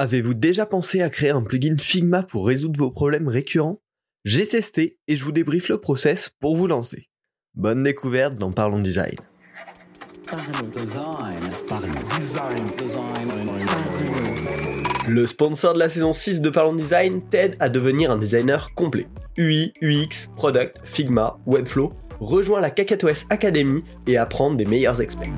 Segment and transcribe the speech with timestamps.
[0.00, 3.82] Avez-vous déjà pensé à créer un plugin Figma pour résoudre vos problèmes récurrents?
[4.24, 7.08] J'ai testé et je vous débriefe le process pour vous lancer.
[7.54, 9.16] Bonne découverte dans Parlons Design.
[15.08, 19.08] Le sponsor de la saison 6 de Parlons Design t'aide à devenir un designer complet.
[19.36, 21.90] UI, UX, Product, Figma, Webflow,
[22.20, 25.34] rejoins la KakatoS Academy et apprends des meilleurs experts.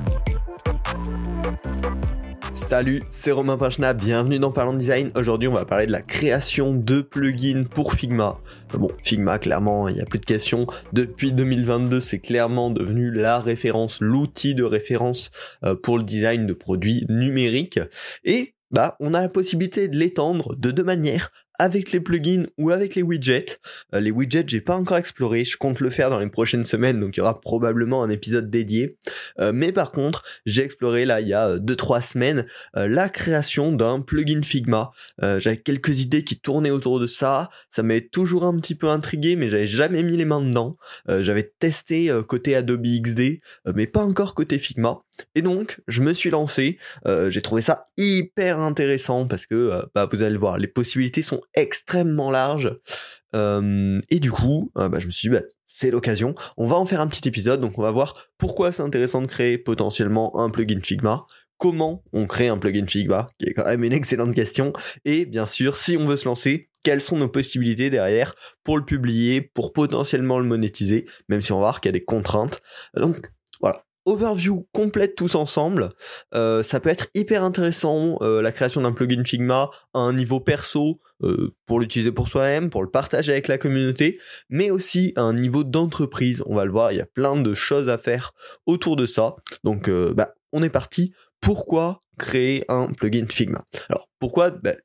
[2.71, 5.11] Salut, c'est Romain Pinchna, bienvenue dans Parlons Design.
[5.15, 8.39] Aujourd'hui, on va parler de la création de plugins pour Figma.
[8.73, 10.65] Bon, Figma, clairement, il n'y a plus de questions.
[10.93, 15.31] Depuis 2022, c'est clairement devenu la référence, l'outil de référence
[15.65, 17.81] euh, pour le design de produits numériques.
[18.23, 22.71] Et bah, on a la possibilité de l'étendre de deux manières avec les plugins ou
[22.71, 23.59] avec les widgets.
[23.93, 26.99] Euh, les widgets, j'ai pas encore exploré, je compte le faire dans les prochaines semaines,
[26.99, 28.97] donc il y aura probablement un épisode dédié.
[29.39, 33.71] Euh, mais par contre, j'ai exploré là il y a 2-3 euh, semaines la création
[33.71, 34.91] d'un plugin Figma.
[35.21, 39.35] j'avais quelques idées qui tournaient autour de ça, ça m'avait toujours un petit peu intrigué,
[39.35, 40.77] mais j'avais jamais mis les mains dedans.
[41.07, 43.39] j'avais testé côté Adobe XD,
[43.75, 45.03] mais pas encore côté Figma.
[45.35, 46.79] Et donc, je me suis lancé.
[47.05, 51.41] j'ai trouvé ça hyper intéressant parce que, bah, vous allez le voir, les possibilités sont
[51.53, 52.77] extrêmement large.
[53.33, 56.33] Et du coup, euh, bah, je me suis dit, bah, c'est l'occasion.
[56.57, 59.27] On va en faire un petit épisode, donc on va voir pourquoi c'est intéressant de
[59.27, 61.25] créer potentiellement un plugin Figma,
[61.57, 64.73] comment on crée un plugin Figma, qui est quand même une excellente question,
[65.05, 68.85] et bien sûr, si on veut se lancer, quelles sont nos possibilités derrière pour le
[68.85, 72.61] publier, pour potentiellement le monétiser, même si on va voir qu'il y a des contraintes.
[72.95, 75.89] Donc voilà, overview complète tous ensemble.
[76.33, 80.39] Euh, ça peut être hyper intéressant, euh, la création d'un plugin Figma à un niveau
[80.39, 85.21] perso, euh, pour l'utiliser pour soi-même, pour le partager avec la communauté, mais aussi à
[85.21, 86.43] un niveau d'entreprise.
[86.45, 88.33] On va le voir, il y a plein de choses à faire
[88.65, 89.35] autour de ça.
[89.63, 91.13] Donc, bah, on est parti.
[91.39, 93.65] Pourquoi créer un plugin Figma?
[93.89, 94.51] Alors, pourquoi?
[94.51, 94.75] Bah,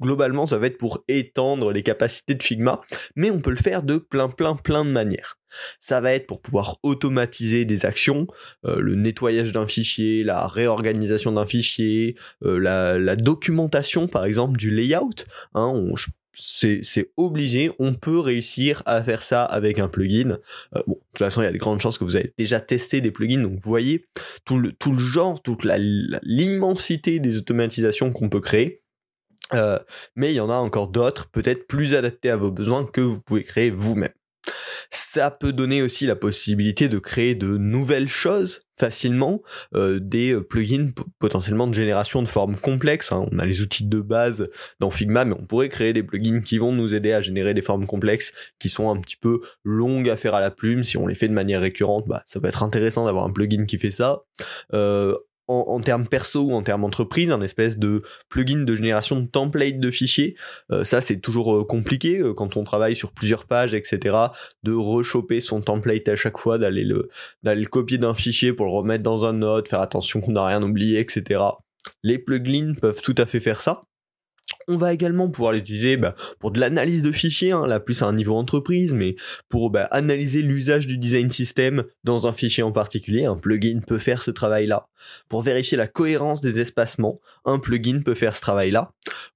[0.00, 2.80] globalement, ça va être pour étendre les capacités de Figma,
[3.16, 5.38] mais on peut le faire de plein, plein, plein de manières.
[5.80, 8.26] Ça va être pour pouvoir automatiser des actions,
[8.66, 14.70] euh, le nettoyage d'un fichier, la réorganisation d'un fichier, euh, la, documentation par exemple du
[14.70, 15.24] layout.
[15.54, 15.72] Hein,
[16.36, 20.38] c'est, obligé, on peut réussir à faire ça avec un plugin.
[20.76, 22.60] Euh, bon, de toute façon, il y a de grandes chances que vous avez déjà
[22.60, 24.06] testé des plugins, donc vous voyez
[24.44, 25.64] tout le, tout le genre, toute
[26.22, 28.83] l'immensité des automatisations qu'on peut créer.
[29.52, 33.20] Mais il y en a encore d'autres, peut-être plus adaptés à vos besoins, que vous
[33.20, 34.12] pouvez créer vous-même.
[34.90, 39.42] Ça peut donner aussi la possibilité de créer de nouvelles choses facilement,
[39.74, 43.12] euh, des euh, plugins potentiellement de génération de formes complexes.
[43.12, 43.26] Hein.
[43.32, 44.48] On a les outils de base
[44.80, 47.62] dans Figma, mais on pourrait créer des plugins qui vont nous aider à générer des
[47.62, 50.84] formes complexes qui sont un petit peu longues à faire à la plume.
[50.84, 53.66] Si on les fait de manière récurrente, bah, ça peut être intéressant d'avoir un plugin
[53.66, 54.22] qui fait ça.
[54.72, 55.14] Euh,
[55.48, 59.78] en, termes perso ou en termes entreprise, un espèce de plugin de génération de template
[59.78, 60.36] de fichiers.
[60.70, 64.16] Euh, ça, c'est toujours euh, compliqué euh, quand on travaille sur plusieurs pages, etc.
[64.62, 67.08] De rechoper son template à chaque fois, d'aller le,
[67.42, 70.46] d'aller le copier d'un fichier pour le remettre dans un autre, faire attention qu'on n'a
[70.46, 71.40] rien oublié, etc.
[72.02, 73.84] Les plugins peuvent tout à fait faire ça.
[74.68, 78.06] On va également pouvoir l'utiliser bah, pour de l'analyse de fichiers, hein, là plus à
[78.06, 79.16] un niveau entreprise, mais
[79.48, 83.98] pour bah, analyser l'usage du design system dans un fichier en particulier, un plugin peut
[83.98, 84.88] faire ce travail-là.
[85.28, 88.92] Pour vérifier la cohérence des espacements, un plugin peut faire ce travail-là.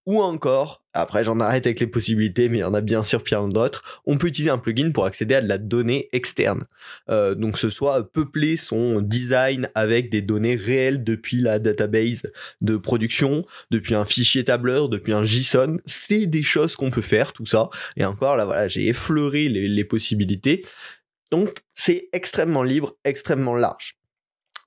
[0.07, 3.23] Ou encore, après, j'en arrête avec les possibilités, mais il y en a bien sûr
[3.23, 4.01] plein d'autres.
[4.07, 6.65] On peut utiliser un plugin pour accéder à de la donnée externe.
[7.11, 12.23] Euh, donc, ce soit peupler son design avec des données réelles depuis la database
[12.63, 15.79] de production, depuis un fichier tableur, depuis un JSON.
[15.85, 17.69] C'est des choses qu'on peut faire, tout ça.
[17.97, 20.67] Et encore, là, voilà, j'ai effleuré les, possibilités.
[21.31, 23.97] Donc, c'est extrêmement libre, extrêmement large.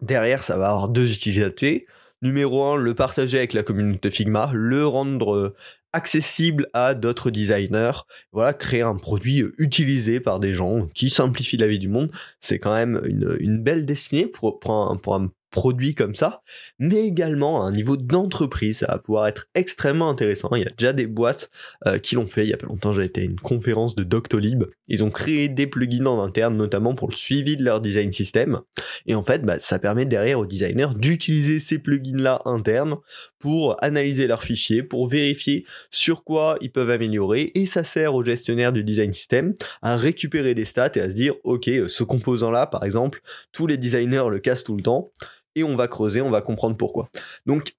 [0.02, 1.86] Derrière, ça va avoir deux utilités.
[2.22, 5.56] Numéro 1, le partager avec la communauté Figma, le rendre
[5.94, 8.06] accessible à d'autres designers.
[8.32, 12.12] Voilà, créer un produit utilisé par des gens qui simplifie la vie du monde.
[12.40, 16.42] C'est quand même une, une belle destinée pour, pour, un, pour un produit comme ça,
[16.80, 20.50] mais également à un niveau d'entreprise, ça va pouvoir être extrêmement intéressant.
[20.56, 21.50] Il y a déjà des boîtes
[21.86, 22.46] euh, qui l'ont fait.
[22.46, 24.64] Il y a pas longtemps, j'ai été à une conférence de Doctolib.
[24.88, 28.62] Ils ont créé des plugins en interne, notamment pour le suivi de leur design system.
[29.06, 32.98] Et en fait, bah, ça permet derrière aux designers d'utiliser ces plugins-là internes
[33.40, 37.52] pour analyser leurs fichiers, pour vérifier sur quoi ils peuvent améliorer.
[37.56, 41.16] Et ça sert aux gestionnaires du design system à récupérer des stats et à se
[41.16, 43.22] dire, OK, ce composant-là, par exemple,
[43.52, 45.12] tous les designers le cassent tout le temps
[45.56, 47.10] et on va creuser, on va comprendre pourquoi.
[47.46, 47.74] Donc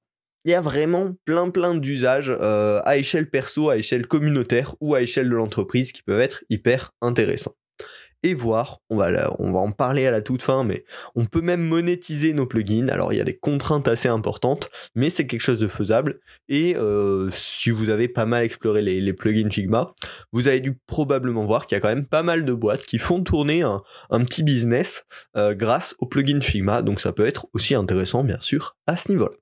[0.45, 4.95] il y a vraiment plein plein d'usages euh, à échelle perso, à échelle communautaire ou
[4.95, 7.55] à échelle de l'entreprise qui peuvent être hyper intéressants.
[8.23, 10.85] Et voir, on va, on va en parler à la toute fin, mais
[11.15, 12.89] on peut même monétiser nos plugins.
[12.89, 16.21] Alors il y a des contraintes assez importantes, mais c'est quelque chose de faisable.
[16.49, 19.95] Et euh, si vous avez pas mal exploré les, plugins Figma,
[20.33, 22.99] vous avez dû probablement voir qu'il y a quand même pas mal de boîtes qui
[22.99, 23.83] font tourner un,
[24.25, 25.05] petit business
[25.37, 26.83] euh, grâce aux plugins Figma.
[26.83, 29.37] Donc ça peut être aussi intéressant, bien sûr, à ce niveau-là.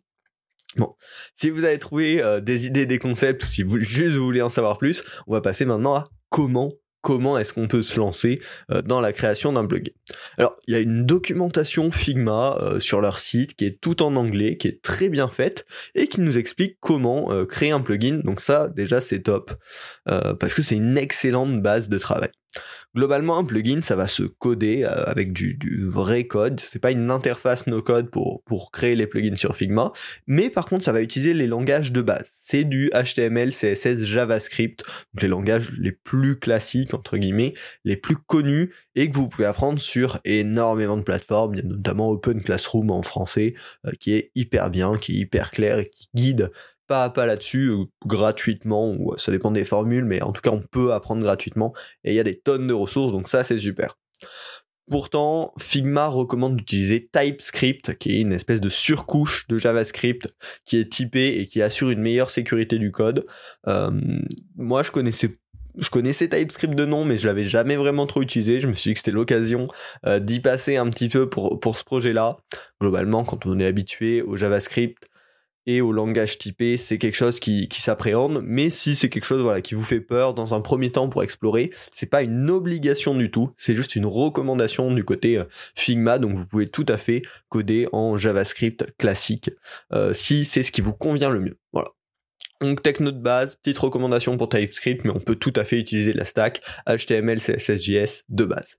[0.76, 0.94] Bon,
[1.34, 4.50] si vous avez trouvé euh, des idées, des concepts, ou si juste vous voulez en
[4.50, 8.82] savoir plus, on va passer maintenant à comment comment est-ce qu'on peut se lancer euh,
[8.82, 9.92] dans la création d'un plugin.
[10.38, 14.16] Alors, il y a une documentation Figma euh, sur leur site qui est tout en
[14.16, 18.20] anglais, qui est très bien faite et qui nous explique comment euh, créer un plugin.
[18.24, 19.52] Donc ça, déjà, c'est top
[20.04, 22.30] parce que c'est une excellente base de travail.
[22.94, 26.58] Globalement, un plugin, ça va se coder euh, avec du, vrai code.
[26.60, 28.42] C'est pas une interface no code pour,
[28.72, 29.92] créer les plugins sur Figma,
[30.26, 32.32] mais par contre, ça va utiliser les langages de base.
[32.42, 34.84] C'est du HTML, CSS, JavaScript,
[35.20, 37.54] les langages les plus classiques entre guillemets,
[37.84, 41.68] les plus connus et que vous pouvez apprendre sur énormément de plateformes, il y a
[41.68, 43.54] notamment Open Classroom en français,
[43.86, 46.50] euh, qui est hyper bien, qui est hyper clair et qui guide
[46.90, 50.42] pas à pas là-dessus euh, gratuitement ou euh, ça dépend des formules mais en tout
[50.42, 51.72] cas on peut apprendre gratuitement
[52.02, 53.96] et il y a des tonnes de ressources donc ça c'est super.
[54.90, 60.34] Pourtant, Figma recommande d'utiliser TypeScript, qui est une espèce de surcouche de JavaScript
[60.64, 63.24] qui est typée et qui assure une meilleure sécurité du code.
[63.68, 63.92] Euh,
[64.56, 65.38] moi, je connaissais
[65.78, 68.58] je connaissais TypeScript de nom, mais je l'avais jamais vraiment trop utilisé.
[68.58, 69.68] Je me suis dit que c'était l'occasion
[70.18, 72.38] d'y passer un petit peu pour, pour ce projet-là.
[72.80, 75.09] Globalement, quand on est habitué au JavaScript,
[75.66, 79.60] et au langage typé, c'est quelque chose qui, s'appréhende, mais si c'est quelque chose voilà,
[79.60, 83.30] qui vous fait peur dans un premier temps pour explorer, c'est pas une obligation du
[83.30, 87.22] tout, c'est juste une recommandation du côté euh, Figma, donc vous pouvez tout à fait
[87.48, 89.50] coder en JavaScript classique,
[89.92, 91.58] euh, si c'est ce qui vous convient le mieux.
[91.72, 91.88] Voilà.
[92.60, 96.12] Donc techno de base, petite recommandation pour TypeScript, mais on peut tout à fait utiliser
[96.12, 98.76] la stack HTML, CSS, JS de base.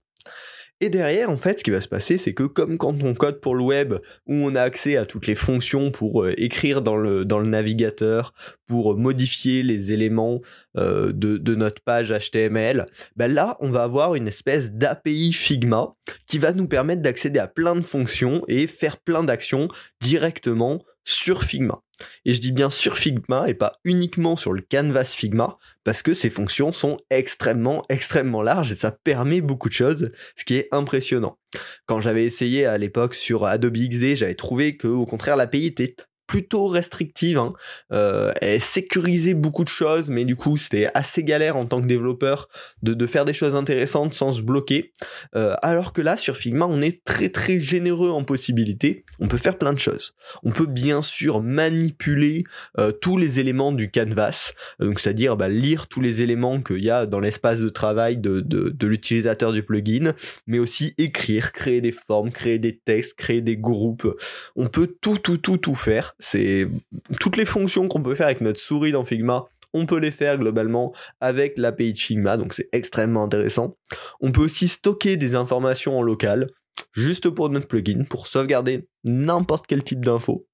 [0.83, 3.39] Et derrière, en fait, ce qui va se passer, c'est que comme quand on code
[3.39, 3.93] pour le web,
[4.25, 8.33] où on a accès à toutes les fonctions pour euh, écrire dans le, navigateur,
[8.67, 10.41] pour modifier les éléments
[10.77, 15.93] euh, de, de, notre page HTML, ben là, on va avoir une espèce d'API Figma
[16.25, 19.67] qui va nous permettre d'accéder à plein de fonctions et faire plein d'actions
[20.01, 21.83] directement sur Figma.
[22.25, 26.13] Et je dis bien sur Figma et pas uniquement sur le canvas Figma, parce que
[26.13, 30.67] ces fonctions sont extrêmement, extrêmement larges et ça permet beaucoup de choses, ce qui est
[30.71, 31.37] impressionnant.
[31.85, 35.95] Quand j'avais essayé à l'époque sur Adobe XD, j'avais trouvé que au contraire l'API était
[36.31, 37.37] plutôt restrictive.
[37.37, 37.51] Hein.
[37.91, 38.31] Euh,
[39.35, 42.47] beaucoup de choses, mais du coup, c'était assez galère en tant que développeur
[42.83, 44.93] de, de faire des choses intéressantes sans se bloquer.
[45.35, 49.03] Euh, alors que là, sur Figma, on est très très généreux en possibilités.
[49.19, 50.13] On peut faire plein de choses.
[50.43, 52.45] On peut bien sûr manipuler
[52.79, 56.89] euh, tous les éléments du canvas, donc c'est-à-dire bah, lire tous les éléments qu'il y
[56.89, 60.13] a dans l'espace de travail de, de, de l'utilisateur du plugin,
[60.47, 64.07] mais aussi écrire, créer des formes, créer des textes, créer des groupes.
[64.55, 66.67] On peut tout tout tout tout faire c'est
[67.19, 70.37] toutes les fonctions qu'on peut faire avec notre souris dans Figma, on peut les faire
[70.37, 73.77] globalement avec l'API de Figma, donc c'est extrêmement intéressant.
[74.19, 76.47] On peut aussi stocker des informations en local,
[76.93, 80.45] juste pour notre plugin, pour sauvegarder n'importe quel type d'info.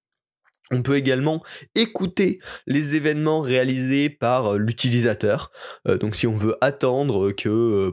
[0.72, 1.44] On peut également
[1.76, 5.52] écouter les événements réalisés par euh, l'utilisateur.
[5.88, 7.92] Euh, donc si on veut attendre que euh,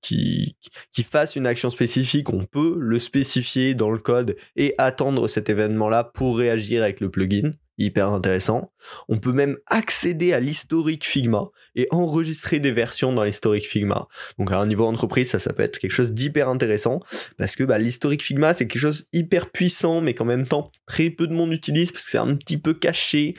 [0.00, 0.56] qui,
[0.92, 5.48] qui fasse une action spécifique, on peut le spécifier dans le code et attendre cet
[5.48, 7.52] événement-là pour réagir avec le plugin.
[7.78, 8.72] Hyper intéressant.
[9.06, 14.08] On peut même accéder à l'historique Figma et enregistrer des versions dans l'historique Figma.
[14.38, 17.00] Donc à un niveau entreprise, ça, ça peut être quelque chose d'hyper intéressant
[17.36, 21.10] parce que bah, l'historique Figma, c'est quelque chose hyper puissant, mais qu'en même temps, très
[21.10, 23.34] peu de monde utilise parce que c'est un petit peu caché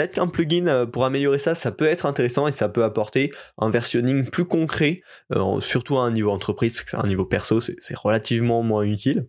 [0.00, 3.30] Peut-être qu'un plugin euh, pour améliorer ça, ça peut être intéressant et ça peut apporter
[3.58, 5.02] un versionning plus concret,
[5.34, 9.28] euh, surtout à un niveau entreprise, parce c'est un niveau perso, c'est relativement moins utile.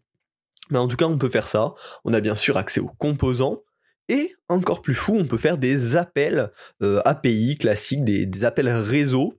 [0.69, 1.73] Mais en tout cas, on peut faire ça.
[2.05, 3.63] On a bien sûr accès aux composants.
[4.07, 6.49] Et encore plus fou, on peut faire des appels
[6.81, 9.33] euh, API classiques, des, appels réseau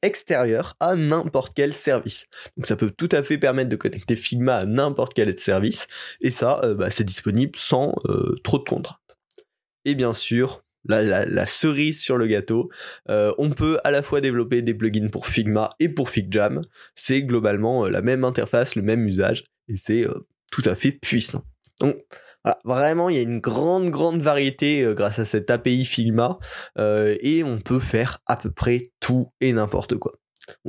[0.00, 2.28] extérieurs à n'importe quel service.
[2.56, 5.86] Donc ça peut tout à fait permettre de connecter Figma à n'importe quel service.
[6.22, 7.94] Et ça, bah, c'est disponible sans
[8.42, 8.96] trop de contraintes.
[9.84, 12.70] Et bien sûr, la, cerise sur le gâteau.
[13.08, 16.60] Euh, on peut à la fois développer des plugins pour Figma et pour FigJam.
[16.94, 20.92] C'est globalement euh, la même interface, le même usage, et c'est euh, tout à fait
[20.92, 21.44] puissant.
[21.80, 21.96] Donc
[22.64, 26.38] vraiment, il y a une grande, grande variété grâce à cette API Figma,
[26.78, 30.14] et on peut faire à peu près tout et n'importe quoi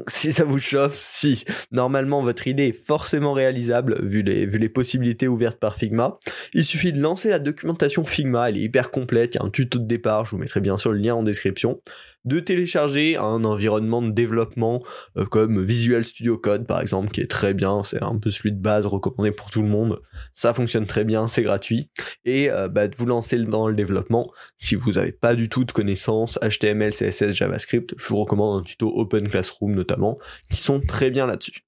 [0.08, 4.70] si ça vous chauffe, si normalement votre idée est forcément réalisable vu les, vu les
[4.70, 6.18] possibilités ouvertes par Figma,
[6.54, 9.50] il suffit de lancer la documentation Figma, elle est hyper complète, il y a un
[9.50, 11.82] tuto de départ, je vous mettrai bien sûr le lien en description.
[12.26, 14.84] De télécharger un environnement de développement
[15.18, 18.52] euh, comme Visual Studio Code par exemple, qui est très bien, c'est un peu celui
[18.52, 20.02] de base recommandé pour tout le monde.
[20.34, 21.90] Ça fonctionne très bien, c'est gratuit.
[22.26, 24.32] Et euh, bah, de vous lancer dans le développement.
[24.58, 28.64] Si vous n'avez pas du tout de connaissances HTML, CSS, JavaScript, je vous recommande un
[28.64, 30.18] tuto Open Classroom notamment,
[30.50, 31.62] qui sont très bien là-dessus.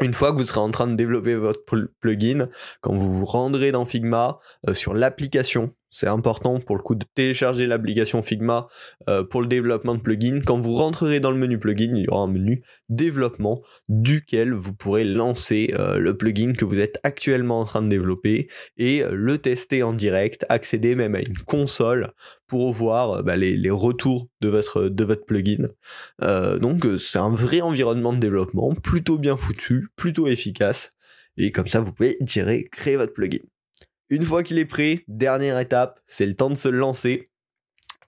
[0.00, 1.62] Une fois que vous serez en train de développer votre
[2.00, 2.48] plugin,
[2.80, 7.04] quand vous vous rendrez dans Figma euh, sur l'application c'est important pour le coup de
[7.14, 8.68] télécharger l'application Figma
[9.08, 10.40] euh, pour le développement de plugins.
[10.44, 14.72] Quand vous rentrerez dans le menu plugin, il y aura un menu développement duquel vous
[14.72, 19.10] pourrez lancer euh, le plugin que vous êtes actuellement en train de développer et euh,
[19.12, 22.12] le tester en direct, accéder même à une console
[22.46, 25.68] pour voir bah, les, les, retours de votre, de votre plugin.
[26.60, 30.90] donc c'est un vrai environnement de développement, plutôt bien foutu, plutôt efficace.
[31.36, 33.38] Et comme ça, vous pouvez tirer, créer votre plugin.
[34.10, 37.30] Une fois qu'il est prêt, dernière étape, c'est le temps de se lancer.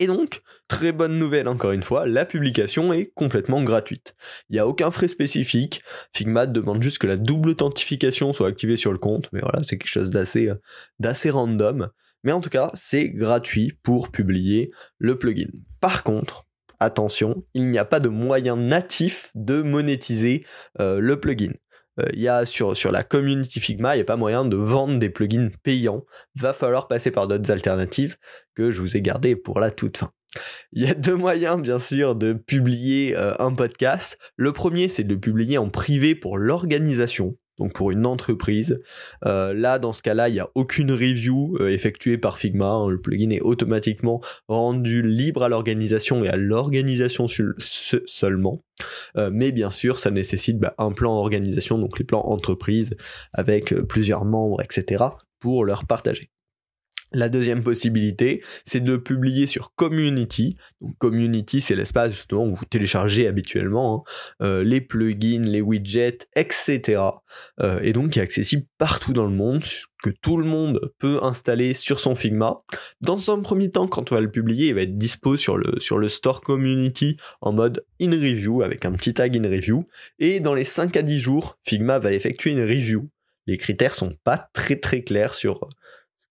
[0.00, 4.16] Et donc, très bonne nouvelle encore une fois, la publication est complètement gratuite.
[4.50, 5.80] Il n'y a aucun frais spécifique.
[6.12, 9.78] Figma demande juste que la double authentification soit activée sur le compte, mais voilà, c'est
[9.78, 10.56] quelque chose d'assez, euh,
[10.98, 11.88] d'assez random.
[12.24, 15.50] Mais en tout cas, c'est gratuit pour publier le plugin.
[15.80, 16.46] Par contre,
[16.80, 20.44] attention, il n'y a pas de moyen natif de monétiser
[20.80, 21.52] euh, le plugin
[21.98, 24.56] il euh, y a sur, sur la community Figma, il n'y a pas moyen de
[24.56, 26.04] vendre des plugins payants.
[26.34, 28.16] Va falloir passer par d'autres alternatives
[28.54, 30.12] que je vous ai gardées pour la toute fin.
[30.72, 34.18] Il y a deux moyens, bien sûr, de publier euh, un podcast.
[34.36, 38.80] Le premier, c'est de le publier en privé pour l'organisation donc pour une entreprise.
[39.24, 42.66] Euh, là, dans ce cas-là, il n'y a aucune review euh, effectuée par Figma.
[42.66, 42.88] Hein.
[42.88, 48.64] Le plugin est automatiquement rendu libre à l'organisation et à l'organisation seulement.
[49.16, 52.96] Euh, mais bien sûr, ça nécessite bah, un plan organisation, donc les plans entreprise
[53.32, 55.04] avec plusieurs membres, etc.,
[55.38, 56.31] pour leur partager.
[57.14, 60.56] La deuxième possibilité, c'est de publier sur Community.
[60.80, 64.04] Donc Community, c'est l'espace justement où vous téléchargez habituellement
[64.40, 67.02] hein, euh, les plugins, les widgets, etc.
[67.60, 69.62] Euh, et donc qui est accessible partout dans le monde,
[70.02, 72.62] que tout le monde peut installer sur son Figma.
[73.00, 75.78] Dans un premier temps, quand on va le publier, il va être dispo sur le,
[75.80, 79.86] sur le store Community en mode in review avec un petit tag in review.
[80.18, 83.08] Et dans les 5 à 10 jours, Figma va effectuer une review.
[83.46, 85.68] Les critères sont pas très très clairs sur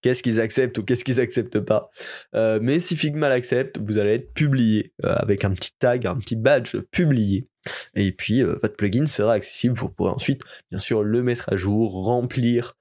[0.02, 1.90] qu'est-ce qu'ils acceptent ou qu'est-ce qu'ils acceptent pas.
[2.36, 6.16] Euh, mais si Figma l'accepte, vous allez être publié euh, avec un petit tag, un
[6.16, 7.48] petit badge publié.
[7.96, 9.76] Et puis euh, votre plugin sera accessible.
[9.76, 10.42] Vous pourrez ensuite,
[10.72, 12.76] bien sûr, le mettre à jour, remplir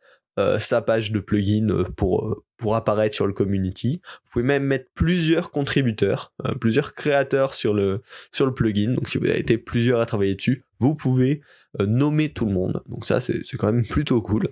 [0.59, 4.00] sa page de plugin pour pour apparaître sur le community.
[4.25, 8.00] Vous pouvez même mettre plusieurs contributeurs, plusieurs créateurs sur le
[8.33, 8.95] sur le plugin.
[8.95, 11.43] Donc si vous avez été plusieurs à travailler dessus, vous pouvez
[11.79, 12.83] nommer tout le monde.
[12.87, 14.45] Donc ça c'est quand même plutôt cool.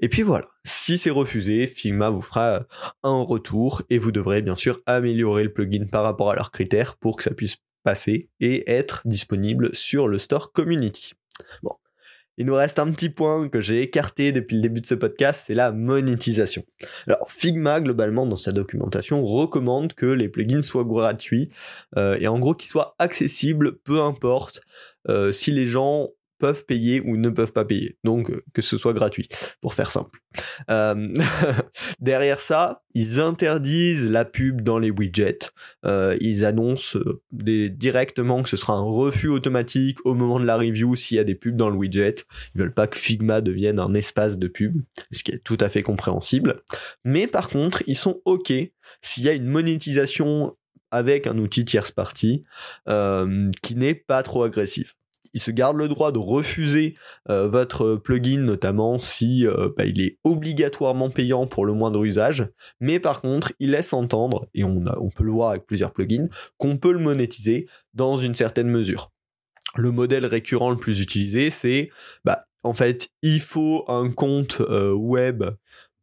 [0.00, 2.60] Et puis voilà, si c'est refusé, Figma vous fera euh,
[3.02, 6.96] un retour et vous devrez bien sûr améliorer le plugin par rapport à leurs critères
[6.96, 11.12] pour que ça puisse passer et être disponible sur le store community.
[11.62, 11.72] Bon.
[12.36, 15.44] Il nous reste un petit point que j'ai écarté depuis le début de ce podcast,
[15.46, 16.64] c'est la monétisation.
[17.06, 21.48] Alors Figma, globalement, dans sa documentation, recommande que les plugins soient gratuits
[21.96, 24.62] euh, et en gros qu'ils soient accessibles, peu importe
[25.08, 27.98] euh, si les gens peuvent payer ou ne peuvent pas payer.
[28.04, 29.28] Donc euh, que ce soit gratuit,
[29.60, 30.20] pour faire simple.
[30.70, 31.14] Euh,
[32.00, 35.50] derrière ça, ils interdisent la pub dans les widgets.
[35.84, 36.98] Euh, ils annoncent
[37.30, 41.24] directement que ce sera un refus automatique au moment de la review s'il y a
[41.24, 42.16] des pubs dans le widget.
[42.54, 45.68] Ils veulent pas que Figma devienne un espace de pub, ce qui est tout à
[45.68, 46.62] fait compréhensible.
[47.04, 48.52] Mais par contre, ils sont OK
[49.00, 50.56] s'il y a une monétisation
[50.90, 52.44] avec un outil tierce partie
[53.62, 54.94] qui n'est pas trop agressif
[55.34, 56.94] il se garde le droit de refuser
[57.28, 62.48] euh, votre plugin, notamment si euh, bah, il est obligatoirement payant pour le moindre usage.
[62.80, 64.82] Mais par contre, il laisse entendre, et on,
[65.14, 69.10] peut le voir avec plusieurs plugins, qu'on peut le monétiser dans une certaine mesure.
[69.76, 71.90] Le modèle récurrent le plus utilisé, c'est
[72.24, 75.44] bah, en fait, il faut un compte euh, web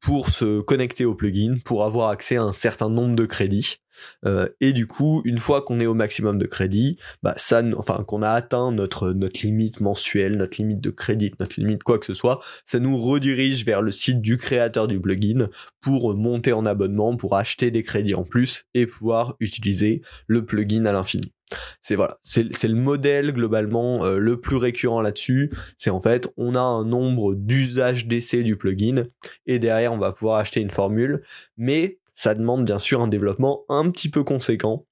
[0.02, 3.81] pour se connecter au plugin, pour avoir accès à un certain nombre de crédits.
[4.26, 8.04] Euh, et du coup, une fois qu'on est au maximum de crédit, bah ça, enfin
[8.06, 12.06] qu'on a atteint notre notre limite mensuelle, notre limite de crédit, notre limite quoi que
[12.06, 15.50] ce soit, ça nous redirige vers le site du créateur du plugin
[15.82, 20.86] pour monter en abonnement, pour acheter des crédits en plus et pouvoir utiliser le plugin
[20.86, 21.34] à l'infini.
[21.82, 25.52] C'est voilà, c'est le modèle globalement euh, le plus récurrent là-dessus.
[25.78, 29.06] C'est en fait, on a un nombre d'usages d'essai du plugin
[29.46, 31.22] et derrière on va pouvoir acheter une formule,
[31.58, 34.86] mais ça demande bien sûr un développement un petit peu conséquent,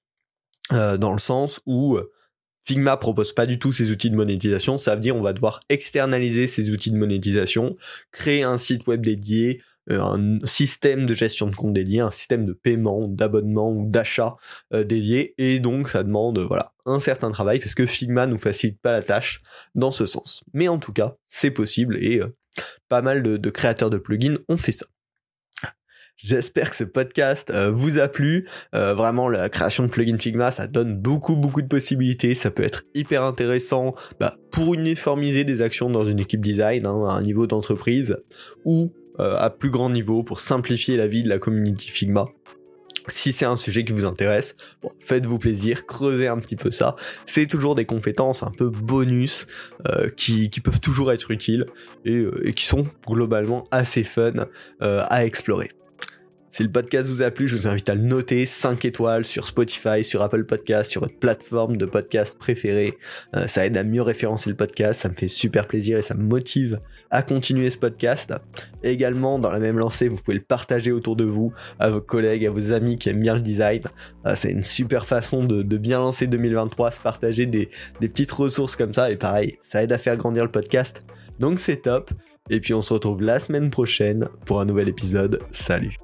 [0.74, 2.12] euh, dans le sens où euh,
[2.65, 5.59] Figma propose pas du tout ces outils de monétisation, ça veut dire on va devoir
[5.69, 7.77] externaliser ces outils de monétisation,
[8.12, 12.53] créer un site web dédié, un système de gestion de compte dédié, un système de
[12.53, 14.36] paiement, d'abonnement ou d'achat
[14.71, 18.91] dédié, et donc ça demande voilà un certain travail parce que Figma nous facilite pas
[18.91, 19.41] la tâche
[19.74, 20.43] dans ce sens.
[20.53, 22.21] Mais en tout cas, c'est possible et
[22.88, 24.86] pas mal de créateurs de plugins ont fait ça.
[26.22, 28.46] J'espère que ce podcast euh, vous a plu.
[28.76, 32.34] Euh, vraiment, la création de plugin Figma, ça donne beaucoup, beaucoup de possibilités.
[32.34, 37.06] Ça peut être hyper intéressant bah, pour uniformiser des actions dans une équipe design hein,
[37.08, 38.18] à un niveau d'entreprise
[38.66, 42.26] ou euh, à plus grand niveau pour simplifier la vie de la community Figma.
[43.08, 44.56] Si c'est un sujet qui vous intéresse,
[45.00, 46.98] faites-vous plaisir, creusez un petit peu ça.
[47.26, 49.48] C'est toujours des compétences un peu bonus
[50.16, 51.66] qui, peuvent toujours être utiles
[52.06, 54.34] et, et, qui sont globalement assez fun
[54.80, 55.70] à explorer.
[56.60, 59.48] Si le podcast vous a plu, je vous invite à le noter 5 étoiles sur
[59.48, 62.98] Spotify, sur Apple Podcast, sur votre plateforme de podcast préférée.
[63.34, 66.16] Euh, ça aide à mieux référencer le podcast, ça me fait super plaisir et ça
[66.16, 68.34] me motive à continuer ce podcast.
[68.84, 71.50] également, dans la même lancée, vous pouvez le partager autour de vous,
[71.80, 73.84] à vos collègues, à vos amis qui aiment bien le design.
[74.25, 77.70] Euh, c'est une super façon de, bien lancer 2023, se partager des,
[78.01, 79.10] des petites ressources comme ça.
[79.10, 81.04] Et pareil, ça aide à faire grandir le podcast.
[81.39, 82.12] Donc c'est top.
[82.50, 85.39] Et puis on se retrouve la semaine prochaine pour un nouvel épisode.
[85.51, 85.96] Salut